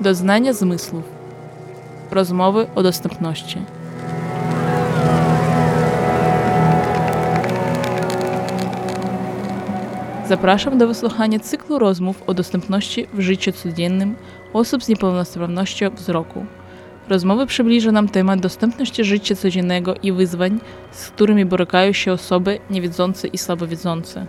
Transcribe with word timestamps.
Doznania 0.00 0.52
zmysłów. 0.52 1.04
Rozmowy 2.10 2.66
o 2.74 2.82
dostępności. 2.82 3.58
Zapraszam 10.28 10.78
do 10.78 10.88
wysłuchania 10.88 11.38
cyklu 11.38 11.78
rozmów 11.78 12.22
o 12.26 12.34
dostępności 12.34 13.06
w 13.14 13.20
życiu 13.20 13.52
codziennym 13.52 14.14
osób 14.52 14.84
z 14.84 14.88
niepełnosprawnością 14.88 15.90
wzroku. 15.90 16.46
Rozmowy 17.08 17.46
przybliżą 17.46 17.92
nam 17.92 18.08
temat 18.08 18.40
dostępności 18.40 19.04
życia 19.04 19.34
codziennego 19.34 19.94
i 20.02 20.12
wyzwań, 20.12 20.60
z 20.90 21.10
którymi 21.10 21.44
borykają 21.44 21.92
się 21.92 22.12
osoby 22.12 22.58
niewidzące 22.70 23.28
i 23.28 23.38
słabowidzące. 23.38 24.26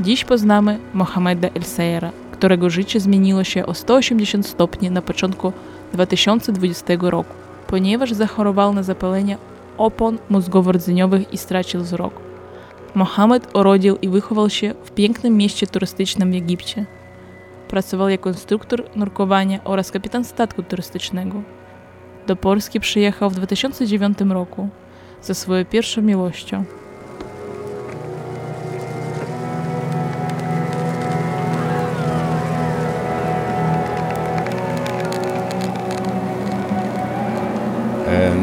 Dziś 0.00 0.24
poznamy 0.24 0.78
Mohameda 0.94 1.48
El 1.48 1.62
Sayera, 1.62 2.12
którego 2.38 2.70
życie 2.70 3.00
zmieniło 3.00 3.44
się 3.44 3.66
o 3.66 3.74
180 3.74 4.46
stopni 4.46 4.90
na 4.90 5.02
początku 5.02 5.52
2020 5.92 6.94
roku, 7.00 7.34
ponieważ 7.66 8.12
zachorował 8.12 8.74
na 8.74 8.82
zapalenie 8.82 9.38
opon 9.78 10.18
mózgowo-rdzeniowych 10.30 11.32
i 11.32 11.38
stracił 11.38 11.80
wzrok. 11.80 12.12
Mohamed 12.94 13.56
urodził 13.56 13.96
i 13.96 14.08
wychował 14.08 14.50
się 14.50 14.74
w 14.84 14.90
pięknym 14.90 15.36
mieście 15.36 15.66
turystycznym 15.66 16.32
w 16.32 16.34
Egipcie. 16.34 16.86
Pracował 17.68 18.08
jako 18.08 18.28
instruktor 18.28 18.84
nurkowania 18.96 19.60
oraz 19.64 19.90
kapitan 19.90 20.24
statku 20.24 20.62
turystycznego. 20.62 21.42
Do 22.26 22.36
Polski 22.36 22.80
przyjechał 22.80 23.30
w 23.30 23.34
2009 23.34 24.18
roku 24.28 24.68
ze 25.22 25.34
swoją 25.34 25.64
pierwszą 25.64 26.02
miłością. 26.02 26.64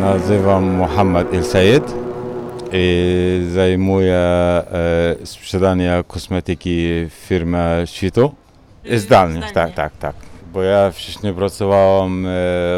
Nazywam 0.03 0.63
Mohamed 0.63 1.33
El 1.33 1.43
Sayed 1.43 1.93
i 2.71 3.47
zajmuję 3.53 4.15
e, 4.15 4.63
sprzedanie 5.23 6.03
kosmetyki 6.07 7.05
w 7.09 7.13
firmie 7.13 7.59
Świtu. 7.85 8.35
Zdalnie, 8.95 9.41
tak, 9.53 9.73
tak, 9.73 9.97
tak. 9.97 10.15
Bo 10.53 10.63
ja 10.63 10.91
wcześniej 10.91 11.33
pracowałam 11.33 12.25
e, 12.25 12.29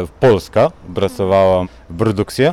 w 0.06 0.08
Polsce, 0.20 0.70
pracowałam 0.94 1.68
w 1.90 1.98
produkcji 1.98 2.44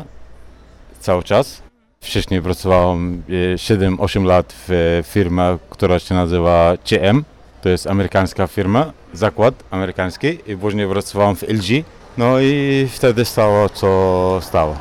cały 0.99 1.23
czas. 1.23 1.61
Wcześniej 2.01 2.41
pracowałam 2.41 3.23
e, 3.29 3.55
7-8 3.55 4.25
lat 4.25 4.53
w 4.67 5.01
firmie, 5.05 5.57
która 5.69 5.99
się 5.99 6.16
nazywa 6.16 6.73
CM. 6.83 7.23
To 7.61 7.69
jest 7.69 7.88
amerykańska 7.88 8.47
firma, 8.47 8.91
zakład 9.13 9.53
amerykański 9.71 10.38
i 10.47 10.57
później 10.57 10.88
pracowałam 10.88 11.35
w 11.35 11.44
LG. 11.44 11.83
No 12.17 12.39
i 12.39 12.88
wtedy 12.92 13.25
stało 13.25 13.69
co 13.69 14.39
stało. 14.42 14.75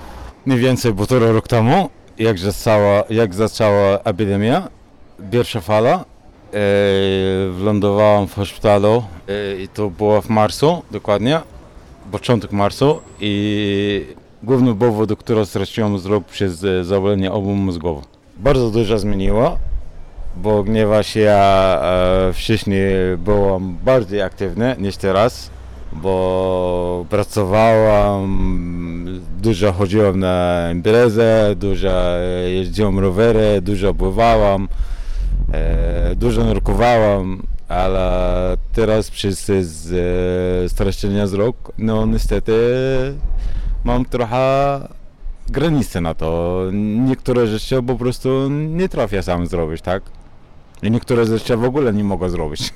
Mniej 0.47 0.59
więcej 0.59 0.95
półtora 0.95 1.33
rok 1.33 1.49
temu, 1.49 1.89
jak 2.19 2.39
zaczęła, 2.39 3.05
jak 3.11 3.35
zaczęła 3.35 3.99
epidemia, 4.05 4.69
pierwsza 5.31 5.61
fala, 5.61 5.93
e, 5.95 6.05
wylądowałam 7.53 8.27
w 8.27 8.45
szpitalu 8.45 9.05
e, 9.29 9.63
i 9.63 9.69
to 9.69 9.91
było 9.91 10.23
w 10.23 10.29
marcu 10.29 10.83
dokładnie, 10.91 11.41
początek 12.11 12.53
marcu 12.53 13.01
i 13.21 14.07
główny 14.43 14.75
powód, 14.75 15.19
którego 15.19 15.47
straciłem 15.47 15.97
wzrok 15.97 16.25
przez 16.25 16.65
e, 16.65 16.85
zawalenie 16.85 17.33
obu 17.33 17.55
mózgowo. 17.55 18.03
Bardzo 18.37 18.71
dużo 18.71 18.99
zmieniło, 18.99 19.59
bo 20.37 20.65
się 21.03 21.21
ja 21.21 21.81
e, 21.83 22.33
wcześniej 22.33 23.17
byłam 23.19 23.77
bardziej 23.85 24.23
aktywny 24.23 24.77
niż 24.79 24.97
teraz, 24.97 25.51
bo 25.93 27.07
pracowałam, 27.11 28.29
dużo 29.39 29.73
chodziłem 29.73 30.19
na 30.19 30.69
imprezę, 30.73 31.55
dużo 31.57 31.91
jeździłem 32.47 32.99
rowery, 32.99 33.61
dużo 33.63 33.95
pływałam, 33.95 34.69
e, 35.53 36.15
dużo 36.17 36.45
nurkowałam, 36.45 37.43
ale 37.69 38.57
teraz 38.73 39.11
przez 39.11 39.51
e, 39.51 40.69
stracenie 40.69 41.25
wzrok, 41.25 41.73
no 41.79 42.07
niestety 42.07 42.53
mam 43.85 44.05
trochę 44.05 44.81
granice 45.49 46.01
na 46.01 46.15
to. 46.15 46.63
Niektóre 47.07 47.47
rzeczy 47.47 47.83
po 47.83 47.95
prostu 47.95 48.49
nie 48.51 48.89
trafię 48.89 49.23
sam 49.23 49.47
zrobić, 49.47 49.83
tak? 49.83 50.03
I 50.83 50.91
niektóre 50.91 51.27
rzeczy 51.27 51.57
w 51.57 51.65
ogóle 51.65 51.93
nie 51.93 52.05
mogę 52.05 52.31
zrobić. 52.31 52.73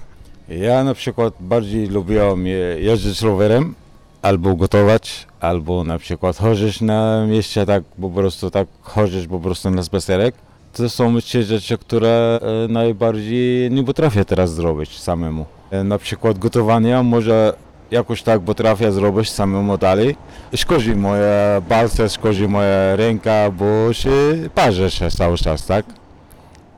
Ja 0.48 0.84
na 0.84 0.94
przykład 0.94 1.34
bardziej 1.40 1.86
lubiłem 1.86 2.46
je- 2.46 2.76
jeździć 2.80 3.22
rowerem, 3.22 3.74
albo 4.22 4.56
gotować, 4.56 5.26
albo 5.40 5.84
na 5.84 5.98
przykład 5.98 6.36
chodzić 6.36 6.80
na 6.80 7.26
mieście, 7.26 7.66
tak 7.66 7.84
po 7.84 8.10
prostu 8.10 8.50
tak 8.50 8.68
chodzić 8.82 9.26
po 9.26 9.40
prostu 9.40 9.70
na 9.70 9.82
spacerek. 9.82 10.34
To 10.72 10.88
są 10.88 11.20
trzy 11.20 11.42
rzeczy, 11.44 11.78
które 11.78 12.40
e, 12.42 12.68
najbardziej 12.72 13.70
nie 13.70 13.84
potrafię 13.84 14.24
teraz 14.24 14.54
zrobić 14.54 14.98
samemu. 14.98 15.46
E, 15.70 15.84
Na 15.84 15.98
przykład 15.98 16.38
gotowanie 16.38 17.02
może 17.02 17.52
jakoś 17.90 18.22
tak 18.22 18.40
potrafię 18.40 18.92
zrobić 18.92 19.30
samemu 19.30 19.78
dalej. 19.78 20.16
Szkodzi 20.56 20.94
moje 20.96 21.62
palce, 21.68 22.08
szkodzi 22.08 22.48
moja 22.48 22.96
ręka, 22.96 23.50
bo 23.50 23.92
się 23.92 24.10
parzę 24.54 24.90
się 24.90 25.10
cały 25.10 25.36
czas, 25.38 25.66
tak? 25.66 25.86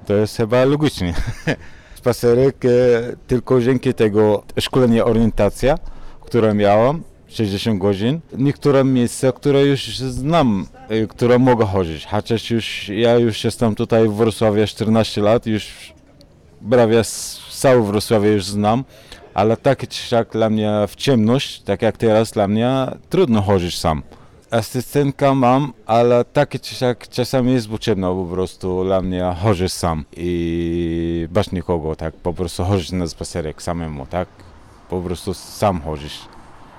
To 0.06 0.14
jest 0.14 0.36
chyba 0.36 0.64
logicznie. 0.64 1.14
Spacerek 2.08 2.64
e, 2.64 2.68
tylko 3.26 3.60
dzięki 3.60 3.94
tego 3.94 4.42
szkolenia 4.60 5.04
orientacja, 5.04 5.78
które 6.20 6.54
miałam, 6.54 7.02
60 7.26 7.78
godzin. 7.80 8.20
Niektóre 8.38 8.84
miejsca, 8.84 9.32
które 9.32 9.66
już 9.66 9.98
znam, 9.98 10.66
e, 10.88 11.06
które 11.06 11.38
mogę 11.38 11.64
chodzić. 11.66 12.06
Chociaż 12.06 12.50
już 12.50 12.88
ja 12.88 13.14
już 13.18 13.44
jestem 13.44 13.74
tutaj 13.74 14.08
w 14.08 14.14
Wrocławiu 14.14 14.66
14 14.66 15.22
lat, 15.22 15.46
już 15.46 15.92
prawie 16.70 17.02
cały 17.50 17.86
Wrocławiu 17.86 18.28
już 18.28 18.44
znam, 18.44 18.84
ale 19.34 19.56
tak 19.56 19.92
siak 19.92 20.32
dla 20.32 20.50
mnie 20.50 20.72
w 20.88 20.96
ciemność, 20.96 21.60
tak 21.62 21.82
jak 21.82 21.96
teraz 21.96 22.32
dla 22.32 22.48
mnie, 22.48 22.86
trudno 23.08 23.42
chodzić 23.42 23.78
sam. 23.78 24.02
Asystentka 24.50 25.34
mam, 25.34 25.72
ale 25.86 26.24
takie 26.24 26.58
czy 26.58 26.74
siak 26.74 27.08
czasami 27.08 27.52
jest 27.52 27.68
potrzebna 27.68 28.08
po 28.08 28.24
prostu 28.24 28.84
dla 28.84 29.02
mnie 29.02 29.34
chodzić 29.42 29.72
sam. 29.72 30.04
I 30.16 31.28
bez 31.30 31.52
nikogo, 31.52 31.96
tak, 31.96 32.14
po 32.14 32.32
prostu 32.34 32.64
chodzić 32.64 32.92
na 32.92 33.08
spacerek 33.08 33.62
samemu, 33.62 34.06
tak, 34.06 34.28
po 34.90 35.00
prostu 35.00 35.34
sam 35.34 35.80
chodzić. 35.80 36.12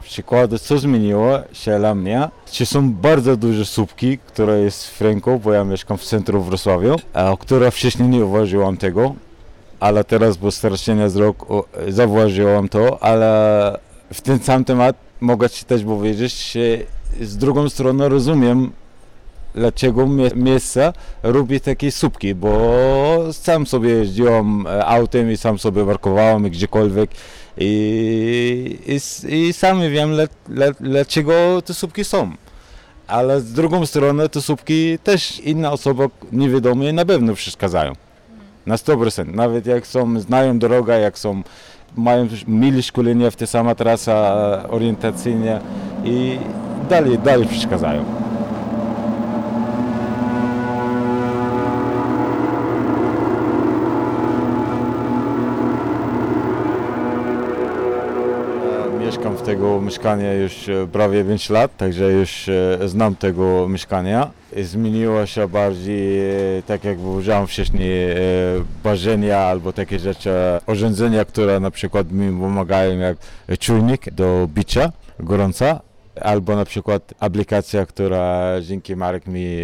Przykłady, 0.02 0.59
co 0.59 0.78
zmieniło 0.78 1.40
się 1.53 1.80
dla 1.80 1.96
mnie, 1.96 2.30
czy 2.52 2.66
są 2.66 2.94
bardzo 2.94 3.38
duże 3.38 3.66
słupki, 3.66 4.18
które 4.18 4.59
jest 4.59 4.88
w 4.88 5.01
ręku, 5.01 5.40
bo 5.44 5.53
ja 5.53 5.63
mieszkam 5.63 5.97
w 5.97 6.03
centrum 6.03 6.44
Wrocławiu, 6.44 6.96
a 7.13 7.36
które 7.40 7.72
wcześniej 7.72 8.09
nie 8.09 8.25
uważałam 8.25 8.78
tego, 8.78 9.16
ale 9.80 10.03
teraz 10.03 10.38
po 10.38 10.51
straceniu 10.51 11.07
wzrok 11.07 11.51
o, 11.51 11.66
zauważyłam 11.88 12.69
to, 12.69 13.03
ale 13.03 13.80
w 14.13 14.22
ten 14.22 14.40
sam 14.40 14.66
temat 14.66 14.96
mogę 15.22 15.50
Ci 15.50 15.66
też 15.66 15.84
powiedzieć, 15.84 16.51
że 16.51 16.59
z 17.22 17.38
drugą 17.38 17.70
stroną 17.70 18.09
rozumiem, 18.09 18.72
dlaczego 19.56 20.08
mie- 20.08 20.36
miejsce 20.36 20.94
robi 21.24 21.62
takie 21.62 21.92
słupki, 21.92 22.36
bo 22.36 22.59
sam 23.31 23.68
sobie 23.68 23.90
jeździłem 23.90 24.68
e, 24.68 24.86
autem 24.86 25.31
i 25.31 25.38
sam 25.38 25.59
sobie 25.59 25.86
parkowałem 25.86 26.44
gdziekolwiek 26.44 27.09
i, 27.58 28.80
i, 29.28 29.50
i 29.50 29.53
wiem, 29.90 30.12
dlaczego 30.80 31.62
te 31.66 31.74
słupki 31.74 32.03
są. 32.03 32.31
Ale 33.08 33.42
z 33.42 33.53
drugą 33.53 33.86
stroną 33.86 34.30
te 34.30 34.42
słupki 34.42 35.00
też 35.03 35.40
inne 35.40 35.72
osoby 35.72 36.09
niewiadome 36.31 36.94
na 36.94 37.06
pewno 37.06 37.34
przeszkadzają. 37.34 37.94
Na 38.66 38.75
100%. 38.75 39.34
Nawet 39.34 39.66
jak 39.66 39.88
są, 39.88 40.19
znają 40.19 40.60
drogę, 40.60 41.00
jak 41.00 41.19
są, 41.19 41.44
mają 41.95 42.28
mieli 42.48 42.84
szkolenie 42.84 43.31
w 43.31 43.36
te 43.36 43.48
sama 43.48 43.75
trasa 43.75 44.13
orientacyjne 44.69 45.62
i 46.04 46.39
dalej, 46.89 47.19
dalej 47.19 47.47
przeszkadzają. 47.47 48.06
Mieszkam 59.00 59.38
w 59.38 59.41
tego 59.41 59.81
mieszkania 59.81 60.33
już 60.33 60.69
e, 60.69 60.88
prawie 60.91 61.24
5 61.25 61.50
lat, 61.50 61.77
także 61.77 62.12
już 62.12 62.50
e, 62.50 62.89
znam 62.89 63.15
tego 63.15 63.68
mieszkania. 63.69 64.31
Zmieniło 64.63 65.25
się 65.25 65.47
bardziej, 65.47 66.30
e, 66.57 66.63
tak 66.65 66.83
jak 66.83 66.97
powiedziałem 66.97 67.47
wcześniej, 67.47 68.15
ważenia 68.83 69.38
albo 69.38 69.74
takie 69.74 70.00
rzeczy, 70.00 70.30
urządzenia, 70.68 71.25
które 71.25 71.59
na 71.59 71.71
przykład 71.71 72.12
mi 72.12 72.39
pomagają, 72.39 73.00
jak 73.00 73.18
czujnik 73.59 74.12
do 74.12 74.47
bicia 74.53 74.91
gorąca, 75.19 75.80
albo 76.22 76.56
na 76.56 76.66
przykład 76.66 77.14
aplikacja, 77.20 77.86
która 77.86 78.52
dzięki 78.62 78.96
Marek 78.96 79.28
mi 79.28 79.58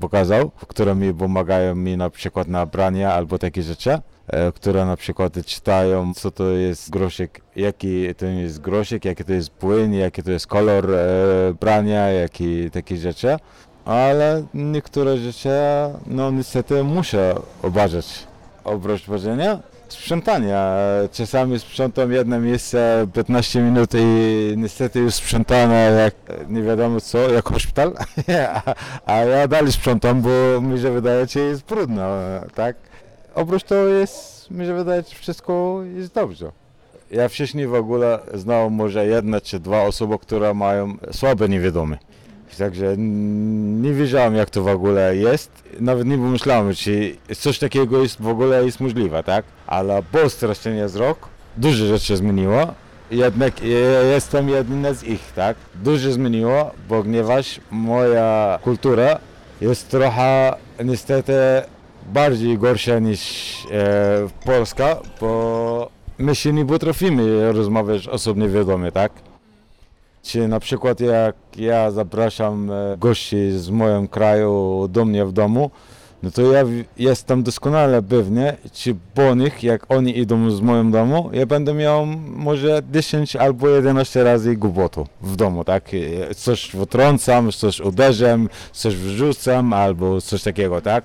pokazał, 0.00 0.50
które 0.68 0.94
mi 0.94 1.14
pomagają 1.14 1.74
mi 1.74 1.96
na 1.96 2.10
przykład 2.10 2.48
na 2.48 2.66
branie 2.66 3.08
albo 3.08 3.38
takie 3.38 3.62
rzeczy. 3.62 3.98
e, 4.28 4.52
które 4.52 4.84
na 4.86 4.96
przykład 4.96 5.32
czytają, 5.46 6.14
co 6.14 6.30
to 6.30 6.44
jest 6.50 6.90
grosiek, 6.90 7.40
jaki 7.56 8.14
to 8.14 8.26
jest 8.26 8.60
grosiek, 8.60 9.04
jaki 9.04 9.24
to 9.24 9.32
jest 9.32 9.50
płyn, 9.50 9.94
jaki 9.94 10.22
to 10.22 10.30
jest 10.30 10.46
kolor 10.46 10.90
e, 10.94 11.54
brania, 11.60 12.08
jakie 12.08 12.70
takie 12.70 12.96
rzeczy. 12.96 13.36
Ale 13.84 14.44
niektóre 14.54 15.16
rzeczy, 15.16 15.50
no 16.06 16.30
niestety 16.30 16.84
muszę 16.84 17.34
uważać. 17.62 18.26
Oprócz 18.64 19.06
ważenia, 19.06 19.58
sprzątania. 19.92 20.76
Czasami 21.12 21.58
sprzątam 21.58 22.12
jedno 22.12 22.40
miejsce 22.40 23.06
15 23.14 23.60
minut 23.60 23.90
i 23.94 24.54
niestety 24.56 24.98
już 24.98 25.14
sprzątane 25.14 25.74
jak 26.04 26.14
nie 26.48 26.62
wiadomo 26.62 27.00
co, 27.00 27.18
jak 27.18 27.48
hospital, 27.48 27.92
a 29.06 29.16
ja 29.16 29.48
dalej 29.48 29.72
sprzątam, 29.72 30.22
bo 30.22 30.60
mi 30.60 30.80
się 30.80 30.90
wydaje, 30.90 31.26
że 31.26 31.40
jest 31.40 31.64
brudno, 31.64 32.08
tak? 32.54 32.76
Oprócz 33.34 33.62
to 33.62 33.74
jest, 33.74 34.50
mi 34.50 34.66
się 34.66 34.74
wydaje, 34.74 35.02
że 35.02 35.14
wszystko 35.14 35.80
jest 35.96 36.14
dobrze. 36.14 36.52
Ja 37.10 37.28
wcześniej 37.28 37.66
w 37.66 37.74
ogóle 37.74 38.18
znałem 38.34 38.72
może 38.72 39.06
jedna 39.06 39.40
czy 39.40 39.60
dwa 39.60 39.82
osoby, 39.82 40.18
które 40.18 40.54
mają 40.54 40.96
słabe 41.12 41.48
niewiadome. 41.48 41.98
Także 42.56 42.94
nie 42.96 43.92
wiedziałem 43.92 44.34
jak 44.34 44.50
to 44.50 44.62
w 44.62 44.68
ogóle 44.68 45.16
jest. 45.16 45.50
Nawet 45.80 46.06
nie 46.06 46.16
pomyślałem, 46.16 46.74
czy 46.74 47.16
coś 47.36 47.58
takiego 47.58 48.02
jest 48.02 48.22
w 48.22 48.28
ogóle 48.28 48.64
jest 48.64 48.80
możliwe, 48.80 49.22
tak? 49.22 49.44
Ale 49.66 50.02
po 50.12 50.30
straszczeniu 50.30 50.88
z 50.88 50.96
rok 50.96 51.28
dużo 51.56 51.86
rzeczy 51.86 52.16
zmieniło. 52.16 52.74
Jednak 53.10 53.62
ja 53.62 54.02
jestem 54.02 54.48
jednym 54.48 54.94
z 54.94 55.04
ich, 55.04 55.32
tak? 55.32 55.56
Dużo 55.74 56.12
zmieniło, 56.12 56.70
ponieważ 56.88 57.60
moja 57.70 58.58
kultura 58.62 59.18
jest 59.60 59.88
trochę 59.90 60.54
niestety 60.84 61.32
bardziej 62.12 62.58
gorsza 62.58 62.98
niż 62.98 63.54
e, 63.72 64.28
Polska, 64.44 64.96
bo 65.20 65.90
my 66.18 66.34
się 66.34 66.52
nie 66.52 66.66
potrafimy 66.66 67.52
rozmawiać 67.52 68.08
osobnie 68.08 68.48
wiadomie, 68.48 68.92
tak? 68.92 69.12
Czy 70.22 70.48
na 70.48 70.60
przykład 70.60 71.00
jak 71.00 71.36
ja 71.56 71.90
zapraszam 71.90 72.70
e, 72.70 72.96
gości 72.98 73.52
z 73.52 73.70
moim 73.70 74.08
kraju 74.08 74.88
do 74.88 75.04
mnie 75.04 75.24
w 75.24 75.32
domu, 75.32 75.70
no 76.22 76.30
to 76.30 76.42
ja 76.52 76.64
jestem 76.96 77.42
doskonale 77.42 78.02
pewny, 78.02 78.56
czy 78.72 78.96
po 79.14 79.34
nich, 79.34 79.62
jak 79.62 79.90
oni 79.90 80.18
idą 80.18 80.50
z 80.50 80.60
moim 80.60 80.90
domu, 80.90 81.30
ja 81.32 81.46
będę 81.46 81.74
miał 81.74 82.06
może 82.26 82.82
10 82.90 83.36
albo 83.36 83.68
11 83.68 84.24
razy 84.24 84.56
głupotu 84.56 85.06
w 85.22 85.36
domu, 85.36 85.64
tak? 85.64 85.90
E, 85.94 86.34
coś 86.34 86.70
wtrącam, 86.70 87.52
coś 87.52 87.80
uderzam, 87.80 88.48
coś 88.72 88.96
wrzucam 88.96 89.72
albo 89.72 90.20
coś 90.20 90.42
takiego, 90.42 90.80
tak? 90.80 91.04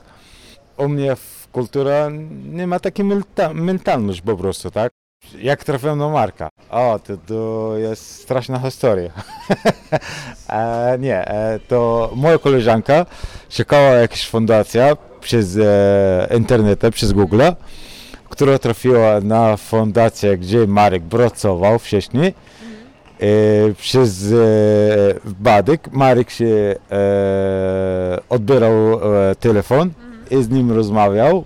U 0.77 0.89
mnie 0.89 1.15
w 1.15 1.47
kultura 1.51 2.09
nie 2.45 2.67
ma 2.67 2.79
takiej 2.79 3.05
mentalność 3.53 4.21
po 4.21 4.37
prostu, 4.37 4.71
tak? 4.71 5.02
Jak 5.39 5.63
trafiłem 5.63 5.99
do 5.99 6.09
Marka? 6.09 6.49
O, 6.69 6.99
to, 7.03 7.17
to 7.17 7.73
jest 7.77 8.21
straszna 8.21 8.59
historia. 8.59 9.11
e, 10.49 10.97
nie, 10.99 11.27
e, 11.27 11.59
to 11.67 12.09
moja 12.15 12.37
koleżanka 12.37 13.05
szukała 13.49 13.89
jakaś 13.89 14.29
fundacja 14.29 14.97
przez 15.21 15.57
e, 15.57 16.27
internet, 16.37 16.81
przez 16.91 17.11
Google, 17.11 17.41
która 18.29 18.59
trafiła 18.59 19.21
na 19.21 19.57
fundację, 19.57 20.37
gdzie 20.37 20.67
Marek 20.67 21.03
pracował 21.03 21.79
wcześniej. 21.79 22.33
E, 23.19 23.73
przez 23.73 24.31
e, 24.31 24.35
Badek 25.25 25.91
Marek 25.91 26.29
się 26.29 26.75
e, 26.91 28.19
odbierał 28.29 28.73
e, 28.93 29.35
telefon 29.35 29.91
i 30.31 30.43
z 30.43 30.49
nim 30.49 30.71
rozmawiał 30.71 31.45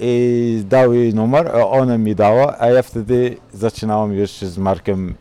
i 0.00 0.64
dał 0.68 0.92
jej 0.92 1.14
numer, 1.14 1.48
a 1.48 1.66
ona 1.66 1.98
mi 1.98 2.14
dała, 2.14 2.56
a 2.58 2.66
ja 2.66 2.82
wtedy 2.82 3.36
zaczynałem 3.52 4.12
już 4.12 4.30
z 4.30 4.58
Markiem 4.58 5.14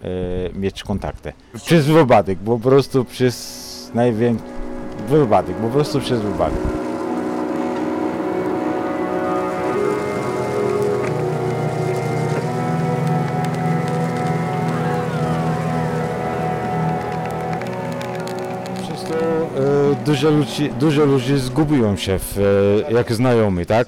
e, 0.54 0.60
mieć 0.60 0.83
kontakty. 0.83 1.33
Przez 1.66 1.86
wypadek, 1.86 2.39
po 2.39 2.60
prostu 2.60 3.06
przez 3.06 3.92
największy 3.94 4.45
wypadek, 5.10 5.56
po 5.56 5.68
prostu 5.68 6.00
przez 6.00 6.22
wypadek. 6.22 6.60
Przez 18.83 19.04
to 19.04 19.16
e, 19.16 20.06
dużo 20.06 20.30
ludzi, 20.30 20.69
dużo 20.80 21.06
ludzi 21.06 21.38
zgubiło 21.38 21.98
się, 21.98 22.19
w, 22.19 22.38
e, 22.89 22.94
jak 22.94 23.13
znajomi, 23.13 23.66
tak? 23.66 23.88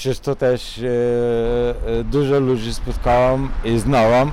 Przez 0.00 0.20
to 0.20 0.36
też 0.36 0.78
e, 0.78 0.84
e, 2.00 2.04
dużo 2.04 2.40
ludzi 2.40 2.74
spotkałam 2.74 3.50
i 3.64 3.78
znałam 3.78 4.32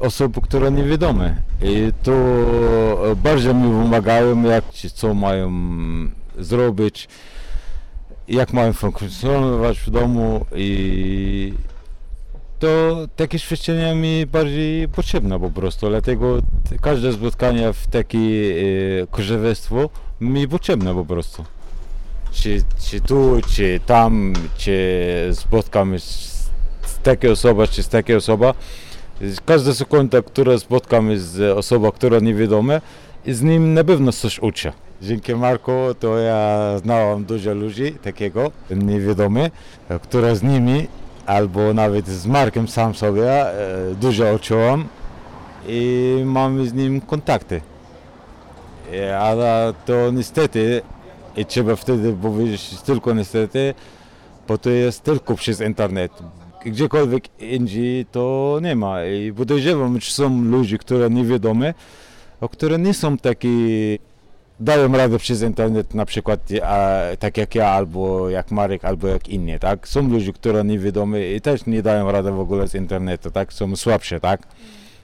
osób, 0.00 0.40
które 0.40 0.70
niewiadome. 0.70 1.36
I 1.62 1.92
to 2.02 2.12
e, 2.12 3.16
bardzo 3.16 3.54
mi 3.54 3.82
pomagają, 3.82 4.42
jak, 4.42 4.64
co 4.94 5.14
mają 5.14 5.52
zrobić, 6.38 7.08
jak 8.28 8.52
mają 8.52 8.72
funkcjonować 8.72 9.78
w 9.78 9.90
domu 9.90 10.46
i 10.54 11.54
to 12.58 12.96
takie 13.16 13.38
świadczenia 13.38 13.94
mi 13.94 14.26
bardziej 14.26 14.88
potrzebne 14.88 15.40
po 15.40 15.50
prostu, 15.50 15.88
dlatego 15.88 16.38
każde 16.80 17.12
spotkanie 17.12 17.72
w 17.72 17.86
takie 17.86 18.18
e, 19.78 19.84
mi 20.20 20.48
potrzebne 20.48 20.94
po 20.94 21.04
prostu 21.04 21.44
czy, 22.36 22.62
czy 22.90 23.00
tu, 23.00 23.40
czy 23.48 23.80
tam, 23.86 24.32
czy 24.56 25.30
spotkamy 25.32 26.00
z, 26.00 26.04
z 26.82 26.98
takiej 27.02 27.30
osoby, 27.30 27.68
czy 27.68 27.82
z 27.82 27.88
takiej 27.88 28.16
osoby. 28.16 28.46
Każda 29.46 29.74
sekunda, 29.74 30.22
która 30.22 30.58
spotkamy 30.58 31.20
z 31.20 31.58
osobą, 31.58 31.92
która 31.92 32.18
niewiadoma, 32.18 32.80
i 33.26 33.32
z 33.32 33.42
nim 33.42 33.74
na 33.74 33.84
pewno 33.84 34.12
coś 34.12 34.38
uczę. 34.38 34.72
Dzięki 35.02 35.34
Marku 35.34 35.72
to 36.00 36.18
ja 36.18 36.72
znałam 36.78 37.24
dużo 37.24 37.54
ludzi 37.54 37.92
takiego, 37.92 38.50
niewiadomych, 38.70 39.52
które 40.02 40.36
z 40.36 40.42
nimi, 40.42 40.86
albo 41.26 41.74
nawet 41.74 42.08
z 42.08 42.26
Markiem 42.26 42.68
sam 42.68 42.94
sobie 42.94 43.30
e, 43.30 43.94
dużo 44.00 44.34
uczyłam 44.34 44.84
i 45.68 46.22
mamy 46.24 46.68
z 46.68 46.74
nim 46.74 47.00
kontakty. 47.00 47.60
E, 48.92 49.18
ale 49.18 49.74
to 49.86 50.10
niestety 50.10 50.82
i 51.36 51.44
trzeba 51.44 51.76
wtedy 51.76 52.12
powiedzieć 52.12 52.80
tylko 52.80 53.14
niestety, 53.14 53.74
bo 54.48 54.58
to 54.58 54.70
jest 54.70 55.02
tylko 55.02 55.34
przez 55.34 55.60
internet. 55.60 56.12
Gdziekolwiek 56.64 57.40
indziej 57.40 58.06
to 58.06 58.58
nie 58.62 58.76
ma. 58.76 59.04
I 59.04 59.32
podejrzewam, 59.32 60.00
że 60.00 60.10
są 60.10 60.42
ludzie, 60.42 60.78
które 60.78 61.10
niewiadome, 61.10 61.74
które 62.50 62.78
nie 62.78 62.94
są 62.94 63.16
takie, 63.16 63.48
dają 64.60 64.92
radę 64.92 65.18
przez 65.18 65.42
internet 65.42 65.94
na 65.94 66.06
przykład 66.06 66.40
a, 66.62 67.00
tak 67.18 67.36
jak 67.36 67.54
ja, 67.54 67.68
albo 67.68 68.30
jak 68.30 68.50
Marek, 68.50 68.84
albo 68.84 69.08
jak 69.08 69.28
inni, 69.28 69.58
tak? 69.58 69.88
Są 69.88 70.08
ludzie, 70.08 70.32
które 70.32 70.64
niewiadome 70.64 71.32
i 71.32 71.40
też 71.40 71.66
nie 71.66 71.82
dają 71.82 72.12
rady 72.12 72.32
w 72.32 72.40
ogóle 72.40 72.68
z 72.68 72.74
internetu, 72.74 73.30
tak? 73.30 73.52
Są 73.52 73.76
słabsze, 73.76 74.20
tak? 74.20 74.42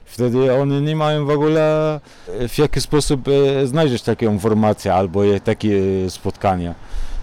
Wtedy 0.05 0.53
oni 0.53 0.81
nie 0.81 0.95
mają 0.95 1.25
w 1.25 1.29
ogóle 1.29 1.95
e, 2.39 2.47
w 2.47 2.57
jaki 2.57 2.81
sposób 2.81 3.27
e, 3.27 3.67
znaleźć 3.67 4.03
takie 4.03 4.25
informacje 4.25 4.93
albo 4.93 5.21
takie 5.43 5.79
spotkania. 6.09 6.75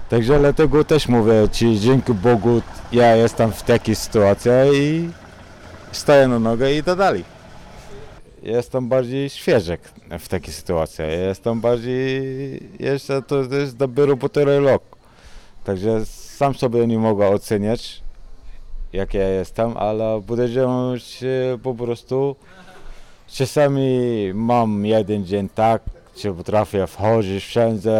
Także 0.08 0.38
dlatego 0.38 0.84
też 0.84 1.08
mówię 1.08 1.32
Ci, 1.52 1.80
dzięki 1.80 2.14
Bogu 2.14 2.62
ja 2.92 3.16
jestem 3.16 3.52
w 3.52 3.62
takiej 3.62 3.96
sytuacji 3.96 4.50
i 4.72 5.10
staję 5.92 6.28
na 6.28 6.38
nogę 6.38 6.72
i 6.72 6.76
idę 6.76 6.96
dalej. 6.96 7.24
Jestem 8.42 8.88
bardziej 8.88 9.30
świeży 9.30 9.78
w 10.18 10.28
takiej 10.28 10.54
sytuacji. 10.54 11.04
Jestem 11.26 11.60
bardziej, 11.60 12.22
jeszcze 12.80 13.22
to 13.22 13.36
jest 13.36 13.76
dopiero 13.76 14.16
półtorej 14.16 14.60
roku. 14.60 14.96
Także 15.64 16.06
sam 16.06 16.54
sobie 16.54 16.86
nie 16.86 16.98
mogę 16.98 17.28
oceniać, 17.28 18.02
jak 18.92 19.14
ja 19.14 19.28
jestem, 19.28 19.76
ale 19.76 20.22
podejrzewam, 20.26 20.96
że 20.96 21.58
po 21.62 21.74
prostu 21.74 22.36
Czasami 23.32 23.90
mam 24.34 24.86
jeden 24.86 25.26
dzień 25.26 25.48
tak, 25.54 25.82
że 26.22 26.34
potrafię 26.34 26.86
wchodzić 26.86 27.44
wszędzie, 27.44 27.92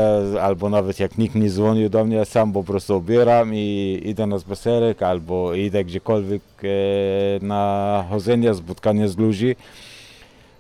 albo 0.43 0.69
nawet 0.69 1.01
jak 1.01 1.19
nikt 1.19 1.35
nie 1.35 1.51
dzwonił 1.51 1.89
do 1.89 2.05
mnie, 2.05 2.25
sam 2.25 2.53
po 2.53 2.65
prostu 2.65 2.99
ubieram 2.99 3.55
i 3.55 4.01
idę 4.05 4.27
na 4.27 4.39
spacerek, 4.39 5.03
albo 5.03 5.55
idę 5.55 5.85
gdziekolwiek 5.85 6.43
e, 6.63 6.69
na 7.45 8.05
chodzenie, 8.11 8.55
spotkanie 8.55 9.09
z 9.09 9.19
ludźmi. 9.19 9.55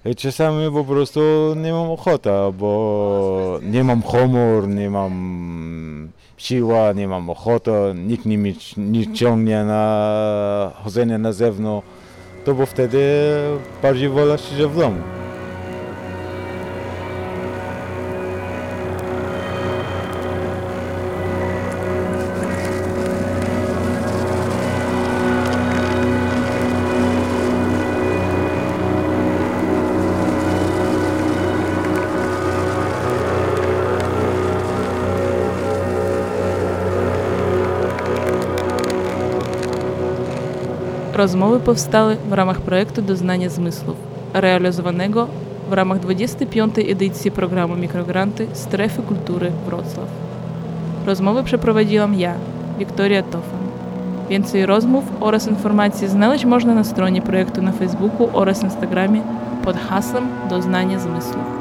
I 0.05 0.15
czasami 0.15 0.73
po 0.73 0.85
prostu 0.85 1.21
nie 1.57 1.73
mam 1.73 1.91
ochoty, 1.91 2.31
bo 2.59 3.59
nie 3.63 3.85
mam 3.85 4.03
humor, 4.03 4.69
nie 4.69 4.91
mam 4.91 6.09
siła, 6.37 6.93
nie 6.93 7.09
mam 7.09 7.31
ochoty, 7.31 7.71
nikt 7.95 8.27
nie 8.27 8.55
nie 8.77 9.13
ciągnie 9.13 9.65
na 9.65 10.73
chodzenie 10.85 11.19
na 11.19 11.33
zewnątrz 11.33 12.00
to 12.51 12.55
bo 12.55 12.67
wtedy 12.67 13.01
bardziej 13.83 14.09
wolę 14.09 14.39
siedzieć 14.39 14.67
w 14.67 14.79
domu. 14.79 15.20
Rozmowy 41.21 41.61
powstały 41.61 42.17
w 42.29 42.33
ramach 42.33 42.61
projektu 42.61 43.03
Doznanie 43.03 43.51
Zmysłów, 43.51 43.97
realizowanego 44.35 45.27
w 45.71 45.73
ramach 45.73 45.99
25. 46.01 46.79
edycji 46.79 47.31
programu 47.31 47.77
Mikrogranty 47.77 48.47
Strefy 48.53 49.03
Kultury 49.03 49.53
Wrocław. 49.67 50.07
Rozmowy 51.07 51.45
przeprowadziłam 51.45 52.15
ja, 52.15 52.35
Wiktoria 52.79 53.23
Tofan. 53.23 53.61
Więcej 54.29 54.67
rozmów 54.67 55.05
oraz 55.21 55.49
informacji 55.49 56.09
znaleźć 56.09 56.45
można 56.45 56.75
na 56.75 56.85
stronie 56.85 57.23
projektu 57.23 57.63
na 57.63 57.73
Facebooku 57.73 58.29
oraz 58.33 58.63
Instagramie 58.63 59.23
pod 59.65 59.77
hasłem 59.77 60.29
Doznanie 60.51 61.01
Zmysłów. 61.01 61.60